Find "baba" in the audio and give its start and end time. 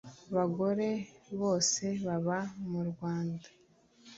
2.05-2.37